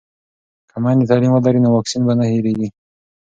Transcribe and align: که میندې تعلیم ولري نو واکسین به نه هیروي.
که 0.69 0.77
میندې 0.83 1.05
تعلیم 1.09 1.31
ولري 1.33 1.59
نو 1.61 1.69
واکسین 1.71 2.01
به 2.07 2.13
نه 2.19 2.25
هیروي. 2.31 2.67